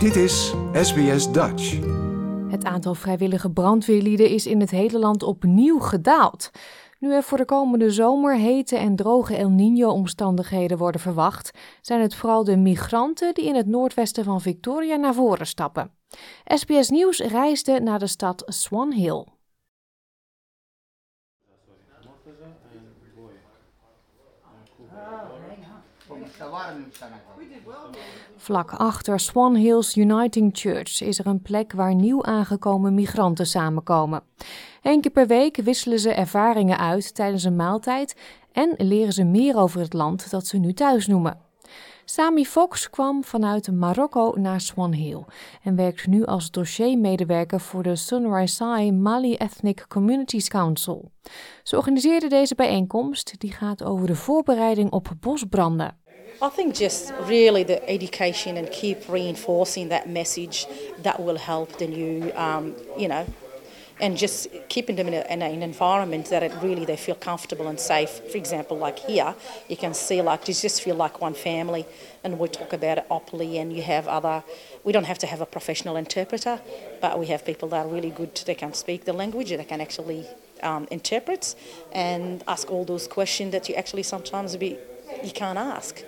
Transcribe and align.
Dit 0.00 0.16
is 0.16 0.54
SBS 0.72 1.32
Dutch. 1.32 1.78
Het 2.50 2.64
aantal 2.64 2.94
vrijwillige 2.94 3.50
brandweerlieden 3.50 4.28
is 4.28 4.46
in 4.46 4.60
het 4.60 4.70
hele 4.70 4.98
land 4.98 5.22
opnieuw 5.22 5.78
gedaald. 5.78 6.50
Nu 6.98 7.12
er 7.12 7.22
voor 7.22 7.38
de 7.38 7.44
komende 7.44 7.90
zomer 7.90 8.36
hete 8.36 8.76
en 8.76 8.96
droge 8.96 9.36
El 9.36 9.50
Niño-omstandigheden 9.50 10.78
worden 10.78 11.00
verwacht, 11.00 11.50
zijn 11.80 12.00
het 12.00 12.14
vooral 12.14 12.44
de 12.44 12.56
migranten 12.56 13.34
die 13.34 13.44
in 13.44 13.54
het 13.54 13.66
noordwesten 13.66 14.24
van 14.24 14.40
Victoria 14.40 14.96
naar 14.96 15.14
voren 15.14 15.46
stappen. 15.46 15.90
SBS 16.44 16.90
Nieuws 16.90 17.18
reisde 17.18 17.80
naar 17.80 17.98
de 17.98 18.06
stad 18.06 18.42
Swan 18.46 18.92
Hill. 18.92 19.26
Vlak 28.36 28.72
achter 28.72 29.20
Swan 29.20 29.54
Hills 29.54 29.96
Uniting 29.96 30.50
Church 30.52 31.02
is 31.02 31.18
er 31.18 31.26
een 31.26 31.42
plek 31.42 31.72
waar 31.72 31.94
nieuw 31.94 32.24
aangekomen 32.24 32.94
migranten 32.94 33.46
samenkomen. 33.46 34.22
Eén 34.82 35.00
keer 35.00 35.10
per 35.10 35.26
week 35.26 35.56
wisselen 35.56 35.98
ze 35.98 36.12
ervaringen 36.12 36.78
uit 36.78 37.14
tijdens 37.14 37.44
een 37.44 37.56
maaltijd 37.56 38.16
en 38.52 38.74
leren 38.76 39.12
ze 39.12 39.24
meer 39.24 39.56
over 39.56 39.80
het 39.80 39.92
land 39.92 40.30
dat 40.30 40.46
ze 40.46 40.56
nu 40.56 40.72
thuis 40.72 41.06
noemen. 41.06 41.38
Sami 42.04 42.46
Fox 42.46 42.90
kwam 42.90 43.24
vanuit 43.24 43.72
Marokko 43.72 44.34
naar 44.36 44.60
Swan 44.60 44.92
Hill 44.92 45.24
en 45.62 45.76
werkt 45.76 46.06
nu 46.06 46.24
als 46.24 46.50
dossiermedewerker 46.50 47.60
voor 47.60 47.82
de 47.82 47.96
Sunrisai 47.96 48.92
Mali 48.92 49.36
Ethnic 49.36 49.84
Communities 49.88 50.48
Council. 50.48 51.10
Ze 51.62 51.76
organiseerde 51.76 52.28
deze 52.28 52.54
bijeenkomst 52.54 53.40
die 53.40 53.52
gaat 53.52 53.84
over 53.84 54.06
de 54.06 54.14
voorbereiding 54.14 54.90
op 54.90 55.08
bosbranden. 55.20 55.99
I 56.42 56.48
think 56.48 56.74
just 56.74 57.12
really 57.24 57.64
the 57.64 57.86
education 57.88 58.56
and 58.56 58.70
keep 58.70 59.06
reinforcing 59.10 59.90
that 59.90 60.08
message 60.08 60.66
that 61.02 61.22
will 61.22 61.36
help 61.36 61.76
the 61.76 61.86
new, 61.86 62.32
um, 62.34 62.74
you 62.96 63.08
know, 63.08 63.26
and 64.00 64.16
just 64.16 64.48
keeping 64.70 64.96
them 64.96 65.08
in, 65.08 65.12
a, 65.12 65.20
in, 65.28 65.42
an 65.42 65.62
environment 65.62 66.30
that 66.30 66.42
it 66.42 66.50
really 66.62 66.86
they 66.86 66.96
feel 66.96 67.14
comfortable 67.14 67.68
and 67.68 67.78
safe. 67.78 68.08
For 68.30 68.38
example, 68.38 68.78
like 68.78 69.00
here, 69.00 69.34
you 69.68 69.76
can 69.76 69.92
see 69.92 70.22
like 70.22 70.48
you 70.48 70.54
just 70.54 70.80
feel 70.80 70.96
like 70.96 71.20
one 71.20 71.34
family, 71.34 71.84
and 72.24 72.38
we 72.38 72.48
talk 72.48 72.72
about 72.72 72.96
it 72.96 73.06
openly. 73.10 73.58
And 73.58 73.70
you 73.70 73.82
have 73.82 74.08
other, 74.08 74.42
we 74.82 74.94
don't 74.94 75.04
have 75.04 75.18
to 75.18 75.26
have 75.26 75.42
a 75.42 75.46
professional 75.46 75.96
interpreter, 75.96 76.58
but 77.02 77.18
we 77.18 77.26
have 77.26 77.44
people 77.44 77.68
that 77.68 77.84
are 77.84 77.88
really 77.88 78.10
good. 78.10 78.34
They 78.46 78.54
can 78.54 78.72
speak 78.72 79.04
the 79.04 79.12
language, 79.12 79.50
they 79.50 79.62
can 79.62 79.82
actually 79.82 80.26
um, 80.62 80.88
interpret 80.90 81.54
and 81.92 82.42
ask 82.48 82.70
all 82.70 82.86
those 82.86 83.06
questions 83.06 83.52
that 83.52 83.68
you 83.68 83.74
actually 83.74 84.04
sometimes 84.04 84.56
be 84.56 84.78
you 85.22 85.32
can't 85.32 85.58
ask. 85.58 86.02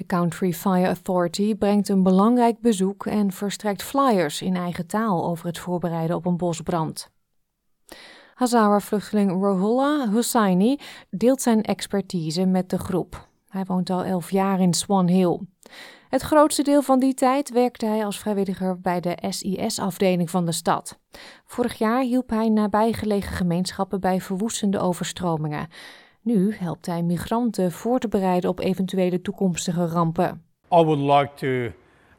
De 0.00 0.06
Country 0.06 0.52
Fire 0.52 0.86
Authority 0.86 1.54
brengt 1.54 1.88
een 1.88 2.02
belangrijk 2.02 2.60
bezoek 2.60 3.06
en 3.06 3.32
verstrekt 3.32 3.82
flyers 3.82 4.42
in 4.42 4.56
eigen 4.56 4.86
taal 4.86 5.26
over 5.26 5.46
het 5.46 5.58
voorbereiden 5.58 6.16
op 6.16 6.26
een 6.26 6.36
bosbrand. 6.36 7.10
Hazara-vluchteling 8.34 9.30
Rohullah 9.30 10.12
Hussaini 10.12 10.78
deelt 11.10 11.42
zijn 11.42 11.62
expertise 11.62 12.46
met 12.46 12.70
de 12.70 12.78
groep. 12.78 13.28
Hij 13.48 13.64
woont 13.64 13.90
al 13.90 14.04
elf 14.04 14.30
jaar 14.30 14.60
in 14.60 14.74
Swan 14.74 15.08
Hill. 15.08 15.40
Het 16.08 16.22
grootste 16.22 16.62
deel 16.62 16.82
van 16.82 16.98
die 16.98 17.14
tijd 17.14 17.50
werkte 17.50 17.86
hij 17.86 18.04
als 18.04 18.18
vrijwilliger 18.18 18.80
bij 18.80 19.00
de 19.00 19.16
SIS-afdeling 19.28 20.30
van 20.30 20.44
de 20.44 20.52
stad. 20.52 20.98
Vorig 21.44 21.78
jaar 21.78 22.02
hielp 22.02 22.30
hij 22.30 22.48
nabijgelegen 22.48 23.36
gemeenschappen 23.36 24.00
bij 24.00 24.20
verwoestende 24.20 24.78
overstromingen. 24.78 25.68
Nu 26.22 26.54
helpt 26.54 26.86
hij 26.86 27.02
migranten 27.02 27.72
voor 27.72 27.98
te 27.98 28.08
bereiden 28.08 28.50
op 28.50 28.58
eventuele 28.58 29.20
toekomstige 29.20 29.86
rampen. 29.86 30.42
I 30.72 30.82
would 30.84 30.98
like 30.98 31.34
to 31.34 31.76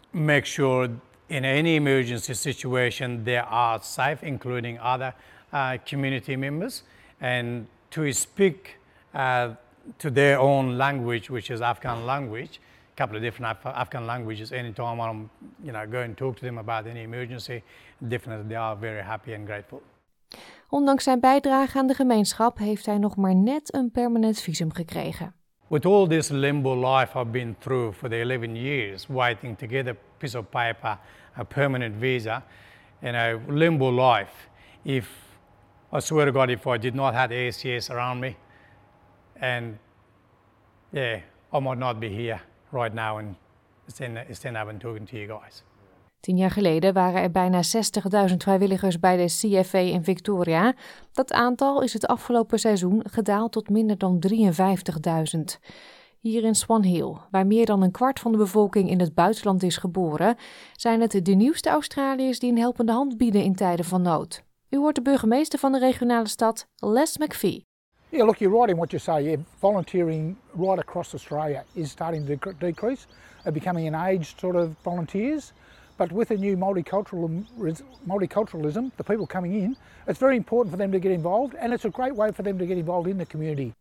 make 0.09 0.45
sure 0.45 0.89
in 1.27 1.43
any 1.43 1.75
emergency 1.75 2.33
situation 2.33 3.23
they 3.23 3.39
are 3.39 3.79
safe, 3.81 4.25
including 4.25 4.79
other 4.81 5.13
uh, 5.53 5.71
community 5.83 6.35
members, 6.35 6.83
and 7.19 7.67
to 7.89 8.11
speak 8.11 8.77
uh, 9.15 9.45
to 9.97 10.11
their 10.11 10.37
own 10.39 10.75
language, 10.75 11.29
which 11.29 11.49
is 11.49 11.59
Afghan 11.59 12.05
language. 12.05 12.59
A 12.93 12.97
couple 12.97 13.17
of 13.17 13.21
different 13.23 13.57
Af 13.57 13.65
Afghan 13.75 14.05
languages. 14.05 14.51
Anytime 14.51 14.99
I'm, 14.99 15.29
you 15.63 15.71
know, 15.71 15.87
go 15.87 15.99
and 15.99 16.17
talk 16.17 16.35
to 16.35 16.45
them 16.45 16.57
about 16.57 16.87
any 16.87 17.03
emergency, 17.03 17.63
definitely 17.99 18.47
they 18.47 18.57
are 18.57 18.75
very 18.75 19.03
happy 19.03 19.33
and 19.33 19.45
grateful. 19.45 19.81
Ondanks 20.71 21.03
zijn 21.03 21.19
bijdrage 21.19 21.77
aan 21.77 21.87
de 21.87 21.93
gemeenschap 21.93 22.57
heeft 22.57 22.85
hij 22.85 22.97
nog 22.97 23.15
maar 23.15 23.35
net 23.35 23.73
een 23.73 23.91
permanent 23.91 24.41
visum 24.41 24.73
gekregen. 24.73 25.33
With 25.67 25.85
all 25.85 26.07
this 26.07 26.29
limbo 26.29 26.95
life 26.95 27.19
I've 27.19 27.29
been 27.29 27.55
through 27.59 27.97
for 27.97 28.09
the 28.09 28.15
11 28.15 28.55
years, 28.55 29.07
waiting 29.07 29.57
to 29.57 29.67
get 29.67 29.87
a 29.87 29.95
piece 30.17 30.37
of 30.37 30.49
paper, 30.49 30.97
a 31.37 31.43
permanent 31.43 31.95
visa, 31.99 32.43
and 33.01 33.15
a 33.15 33.39
limbo 33.47 33.91
life. 33.91 34.31
If 34.81 35.07
I 35.93 35.99
swear 35.99 36.25
to 36.25 36.31
God, 36.31 36.49
if 36.49 36.67
I 36.67 36.77
did 36.77 36.95
not 36.95 37.13
have 37.13 37.31
ACS 37.33 37.89
around 37.89 38.19
me, 38.19 38.35
and 39.41 39.77
yeah, 40.91 41.19
I 41.51 41.59
might 41.59 41.79
not 41.79 41.99
be 41.99 42.09
here 42.09 42.41
right 42.71 42.93
now 42.93 43.17
and 43.17 43.35
stand, 43.87 44.17
stand 44.31 44.57
up 44.57 44.67
and 44.69 44.79
talking 44.79 45.07
to 45.07 45.17
you 45.17 45.27
guys. 45.27 45.63
Tien 46.21 46.37
jaar 46.37 46.51
geleden 46.51 46.93
waren 46.93 47.21
er 47.21 47.31
bijna 47.31 47.61
60.000 48.29 48.35
vrijwilligers 48.37 48.99
bij 48.99 49.17
de 49.17 49.25
CFA 49.25 49.77
in 49.77 50.03
Victoria. 50.03 50.73
Dat 51.11 51.33
aantal 51.33 51.81
is 51.81 51.93
het 51.93 52.07
afgelopen 52.07 52.59
seizoen 52.59 53.03
gedaald 53.09 53.51
tot 53.51 53.69
minder 53.69 53.97
dan 53.97 54.23
53.000. 54.33 55.59
Hier 56.19 56.43
in 56.43 56.55
Swan 56.55 56.83
Hill, 56.83 57.15
waar 57.31 57.47
meer 57.47 57.65
dan 57.65 57.81
een 57.81 57.91
kwart 57.91 58.19
van 58.19 58.31
de 58.31 58.37
bevolking 58.37 58.89
in 58.89 58.99
het 58.99 59.13
buitenland 59.13 59.63
is 59.63 59.77
geboren, 59.77 60.35
zijn 60.75 61.01
het 61.01 61.25
de 61.25 61.33
nieuwste 61.33 61.69
Australiërs 61.69 62.39
die 62.39 62.51
een 62.51 62.57
helpende 62.57 62.91
hand 62.91 63.17
bieden 63.17 63.43
in 63.43 63.55
tijden 63.55 63.85
van 63.85 64.01
nood. 64.01 64.43
U 64.69 64.77
hoort 64.77 64.95
de 64.95 65.01
burgemeester 65.01 65.59
van 65.59 65.71
de 65.71 65.79
regionale 65.79 66.27
stad, 66.27 66.67
Les 66.75 67.17
McPhee. 67.17 67.65
Yeah, 68.09 68.25
look, 68.25 68.37
you're 68.37 68.55
right 68.55 68.69
in 68.69 68.75
what 68.75 68.91
you 68.91 69.01
say. 69.01 69.39
Volunteering 69.57 70.35
right 70.57 70.79
across 70.79 71.13
Australia 71.13 71.63
is 71.73 71.89
starting 71.89 72.25
to 72.25 72.51
decrease, 72.57 73.05
uh, 73.45 73.53
becoming 73.53 73.95
an 73.95 74.01
aged 74.01 74.39
sort 74.39 74.55
of 74.55 74.69
volunteers. 74.81 75.53
But 75.95 76.11
with 76.11 76.27
the 76.27 76.37
new 76.37 76.57
multiculturalism, 78.05 78.91
the 78.95 79.03
people 79.03 79.25
coming 79.25 79.53
in, 79.53 79.75
it's 80.07 80.19
very 80.19 80.35
important 80.35 80.75
for 80.75 80.77
them 80.77 80.91
to 80.91 80.99
get 80.99 81.11
involved 81.11 81.55
and 81.55 81.73
it's 81.73 81.85
a 81.85 81.89
great 81.89 82.15
way 82.15 82.31
for 82.33 82.43
them 82.43 82.57
to 82.57 82.65
get 82.65 82.77
involved 82.77 83.09
in 83.09 83.17
the 83.17 83.25
community. 83.25 83.73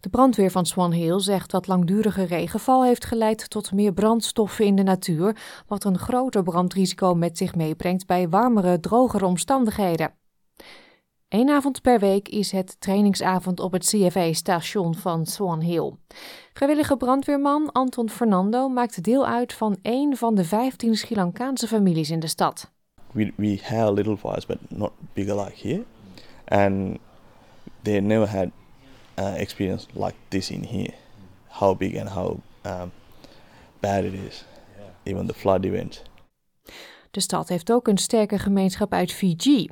De 0.00 0.08
brandweer 0.08 0.50
van 0.50 0.66
Swan 0.66 0.92
Hill 0.92 1.20
zegt 1.20 1.50
dat 1.50 1.66
langdurige 1.66 2.24
regenval 2.24 2.84
heeft 2.84 3.04
geleid 3.04 3.50
tot 3.50 3.72
meer 3.72 3.92
brandstoffen 3.92 4.64
in 4.64 4.76
de 4.76 4.82
natuur, 4.82 5.36
wat 5.66 5.84
een 5.84 5.98
groter 5.98 6.42
brandrisico 6.42 7.14
met 7.14 7.38
zich 7.38 7.54
meebrengt 7.54 8.06
bij 8.06 8.28
warmere, 8.28 8.80
drogere 8.80 9.26
omstandigheden. 9.26 10.12
Eén 11.34 11.50
avond 11.50 11.82
per 11.82 11.98
week 11.98 12.28
is 12.28 12.50
het 12.50 12.76
trainingsavond 12.80 13.60
op 13.60 13.72
het 13.72 13.84
CFA-station 13.84 14.94
van 14.94 15.26
Swan 15.26 15.60
Hill. 15.60 15.92
Vrijwillige 16.52 16.96
brandweerman 16.96 17.72
Anton 17.72 18.10
Fernando 18.10 18.68
maakt 18.68 19.02
deel 19.02 19.26
uit 19.26 19.52
van 19.52 19.76
één 19.82 20.16
van 20.16 20.34
de 20.34 20.44
15 20.44 20.96
Sri 20.96 21.14
Lankaanse 21.14 21.66
families 21.66 22.10
in 22.10 22.20
de 22.20 22.26
stad. 22.26 22.70
We, 23.12 23.32
we 23.36 23.58
have 23.62 23.92
little 23.92 24.16
fires, 24.16 24.46
but 24.46 24.58
not 24.68 24.92
bigger 25.12 25.44
like 25.44 25.68
here. 25.68 25.84
And 26.44 26.98
they 27.82 28.00
never 28.00 28.28
had 28.28 28.50
uh, 29.18 29.40
experience 29.40 29.86
like 29.92 30.14
this 30.28 30.50
in 30.50 30.62
here. 30.62 30.94
How 31.46 31.76
big 31.76 31.96
and 31.96 32.08
how 32.08 32.40
um, 32.62 32.92
bad 33.80 34.04
it 34.04 34.14
is. 34.28 34.44
Even 35.02 35.26
the 35.26 35.34
flood 35.34 35.64
events. 35.64 36.02
De 37.14 37.20
stad 37.20 37.48
heeft 37.48 37.72
ook 37.72 37.88
een 37.88 37.98
sterke 37.98 38.38
gemeenschap 38.38 38.92
uit 38.92 39.12
Fiji. 39.12 39.68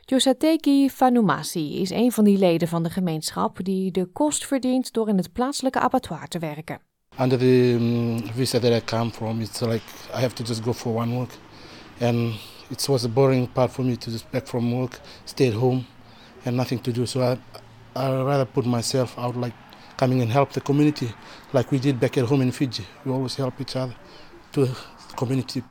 Josateki 0.00 0.90
Fanumasi 0.90 1.80
is 1.80 1.90
een 1.90 2.12
van 2.12 2.24
die 2.24 2.38
leden 2.38 2.68
van 2.68 2.82
de 2.82 2.90
gemeenschap 2.90 3.64
die 3.64 3.90
de 3.90 4.04
kost 4.04 4.46
verdient 4.46 4.92
door 4.92 5.08
in 5.08 5.16
het 5.16 5.32
plaatselijke 5.32 5.80
abattoir 5.80 6.28
te 6.28 6.38
werken. 6.38 6.80
Under 7.20 7.38
the 7.38 7.76
um, 7.78 8.26
visa 8.34 8.58
that 8.58 8.82
I 8.82 8.84
come 8.84 9.10
from, 9.10 9.40
it's 9.40 9.60
like 9.60 9.82
I 10.16 10.20
have 10.20 10.34
to 10.34 10.44
just 10.44 10.62
go 10.62 10.72
for 10.72 10.94
one 10.94 11.14
work, 11.14 11.30
and 12.00 12.34
it 12.68 12.86
was 12.86 13.04
a 13.04 13.08
boring 13.08 13.52
part 13.52 13.70
for 13.70 13.84
me 13.84 13.96
to 13.96 14.10
just 14.10 14.30
back 14.30 14.46
from 14.46 14.74
work, 14.74 15.00
stay 15.24 15.48
at 15.48 15.54
home, 15.54 15.84
and 16.44 16.56
nothing 16.56 16.82
to 16.82 16.92
do. 16.92 17.06
So 17.06 17.20
I, 17.20 17.36
I 17.94 18.22
rather 18.22 18.46
put 18.46 18.66
myself 18.66 19.18
out, 19.18 19.36
like 19.36 19.54
coming 19.96 20.22
and 20.22 20.32
help 20.32 20.52
the 20.52 20.60
community, 20.60 21.08
like 21.52 21.70
we 21.70 21.78
did 21.78 21.98
back 21.98 22.16
at 22.16 22.24
home 22.24 22.42
in 22.42 22.52
Fiji. 22.52 22.84
We 23.04 23.12
always 23.12 23.36
help 23.36 23.60
each 23.60 23.76
other 23.76 23.94
to 24.50 24.64
the 24.64 24.76
community. 25.16 25.62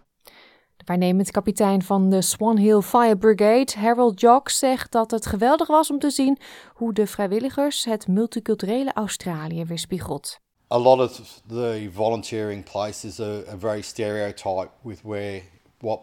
Waarnemend 0.86 1.32
kapitein 1.32 1.82
van 1.82 2.10
de 2.10 2.22
Swan 2.22 2.58
Hill 2.58 2.82
Fire 2.82 3.18
Brigade, 3.18 3.74
Harold 3.78 4.20
Jock, 4.20 4.50
zegt 4.50 4.92
dat 4.92 5.12
het 5.12 5.26
geweldig 5.26 5.68
was 5.68 5.92
om 5.92 6.00
te 6.00 6.10
zien 6.10 6.38
hoe 6.74 6.94
de 6.94 7.08
vrijwilligers 7.08 7.86
het 7.86 8.08
multiculturele 8.08 8.94
Australië 8.94 9.66
weerspiegelt. 9.66 10.40
A 10.72 10.78
lot 10.78 11.00
of 11.00 11.42
the 11.48 11.90
volunteering 11.94 12.64
places 12.72 13.20
are, 13.20 13.44
are 13.48 13.58
very 13.58 13.82
stereotyped 13.82 14.72
with 14.82 15.02
where 15.04 15.42
what 15.80 16.00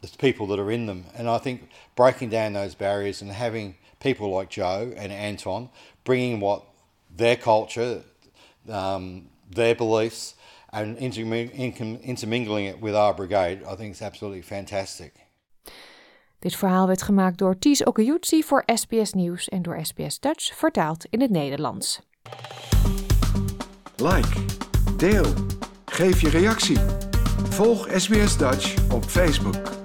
the 0.00 0.16
people 0.16 0.46
that 0.46 0.58
are 0.58 0.72
in 0.72 0.86
them, 0.86 1.04
and 1.16 1.28
I 1.28 1.42
think 1.42 1.60
breaking 1.94 2.30
down 2.30 2.52
those 2.52 2.76
barriers 2.76 3.22
and 3.22 3.30
having 3.30 3.74
people 3.98 4.38
like 4.38 4.60
Joe 4.60 4.92
and 4.96 5.12
Anton 5.12 5.68
bringing 6.04 6.40
what 6.40 6.62
their 7.16 7.36
culture, 7.36 8.02
um, 8.68 9.28
their 9.54 9.74
beliefs, 9.74 10.34
and 10.82 10.96
intermingling 12.02 12.66
it 12.66 12.80
with 12.80 12.94
our 12.94 13.14
brigade, 13.14 13.62
I 13.72 13.76
think 13.76 13.94
is 13.94 14.02
absolutely 14.02 14.42
fantastic. 14.42 15.12
Dit 16.38 16.56
verhaal 16.56 16.86
werd 16.86 17.02
gemaakt 17.02 17.38
door 17.38 17.58
Ties 17.58 17.84
Okayutsi 17.84 18.42
voor 18.42 18.62
SBS 18.66 19.12
Nieuws 19.12 19.48
en 19.48 19.62
door 19.62 19.78
SBS 19.82 20.20
Dutch 20.20 20.56
vertaald 20.56 21.06
in 21.10 21.20
het 21.20 21.30
Nederlands. 21.30 22.00
Like, 23.96 24.44
deel, 24.96 25.26
geef 25.84 26.20
je 26.20 26.28
reactie. 26.28 26.78
Volg 27.48 27.88
SBS 27.96 28.36
Dutch 28.36 28.92
op 28.92 29.04
Facebook. 29.04 29.77